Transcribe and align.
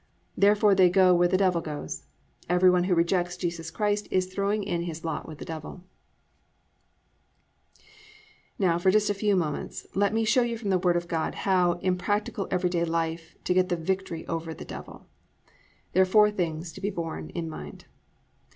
Therefore 0.35 0.73
they 0.73 0.89
go 0.89 1.13
where 1.13 1.27
the 1.27 1.37
Devil 1.37 1.61
goes. 1.61 2.07
Every 2.49 2.71
one 2.71 2.85
who 2.85 2.95
rejects 2.95 3.37
Jesus 3.37 3.69
Christ 3.69 4.07
is 4.09 4.25
throwing 4.25 4.63
in 4.63 4.81
his 4.81 5.05
lot 5.05 5.27
with 5.27 5.37
the 5.37 5.45
Devil. 5.45 5.83
VI. 7.77 7.83
HOW 7.83 7.83
TO 7.83 7.83
GET 7.83 7.85
VICTORY 7.85 7.85
OVER 7.85 7.85
THE 7.85 8.63
DEVIL 8.63 8.67
Now 8.67 8.91
just 8.91 9.07
for 9.07 9.11
a 9.11 9.19
few 9.19 9.35
moments 9.35 9.87
let 9.93 10.13
me 10.15 10.23
show 10.25 10.41
you 10.41 10.57
from 10.57 10.71
the 10.71 10.79
Word 10.79 10.95
of 10.97 11.07
God, 11.07 11.35
how, 11.45 11.73
in 11.83 11.99
practical 11.99 12.47
every 12.49 12.71
day 12.71 12.83
life, 12.83 13.35
to 13.43 13.53
get 13.53 13.69
the 13.69 13.75
victory 13.75 14.25
over 14.25 14.55
the 14.55 14.65
Devil. 14.65 15.05
There 15.93 16.01
are 16.01 16.05
four 16.07 16.31
things 16.31 16.73
to 16.73 16.81
be 16.81 16.89
borne 16.89 17.29
in 17.29 17.47
mind. 17.47 17.85